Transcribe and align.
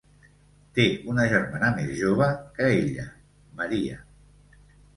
Té 0.77 0.85
una 1.13 1.25
germana 1.33 1.69
més 1.75 1.93
jove 2.01 2.31
que 2.57 2.73
ella, 2.81 3.07
Maria. 3.63 4.03